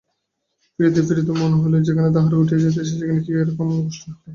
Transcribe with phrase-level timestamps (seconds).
[0.79, 4.29] ফিরিতে ফিরিতে মনে হইল, যেখানে তাহারা উঠিয়া যাইতেছে সেখানে কি এরকম গোষ্ঠবিহার হয়?